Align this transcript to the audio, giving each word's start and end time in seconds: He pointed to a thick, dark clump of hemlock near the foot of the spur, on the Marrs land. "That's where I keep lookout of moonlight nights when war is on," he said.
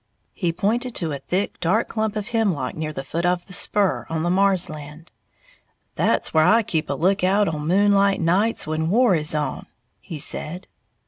He 0.33 0.51
pointed 0.51 0.95
to 0.95 1.11
a 1.11 1.19
thick, 1.19 1.59
dark 1.59 1.87
clump 1.87 2.15
of 2.15 2.29
hemlock 2.29 2.73
near 2.73 2.91
the 2.91 3.03
foot 3.03 3.23
of 3.23 3.45
the 3.45 3.53
spur, 3.53 4.07
on 4.09 4.23
the 4.23 4.31
Marrs 4.31 4.67
land. 4.67 5.11
"That's 5.93 6.33
where 6.33 6.43
I 6.43 6.63
keep 6.63 6.89
lookout 6.89 7.47
of 7.47 7.61
moonlight 7.61 8.19
nights 8.19 8.65
when 8.65 8.89
war 8.89 9.13
is 9.13 9.35
on," 9.35 9.67
he 9.99 10.17
said. 10.17 10.67